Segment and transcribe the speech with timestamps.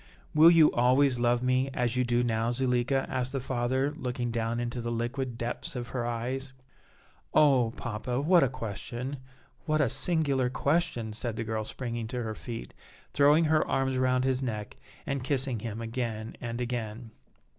[0.33, 4.59] "Will you always love me as you do now, Zuleika?" asked the father, looking down
[4.59, 6.53] into the liquid depths of her eyes.
[7.35, 7.71] "Oh!
[7.77, 9.17] papa, what a question,
[9.65, 12.73] what a singular question!" said the girl, springing to her feet,
[13.13, 14.75] throwing her arms around his neck,
[15.05, 17.11] and kissing him again and again.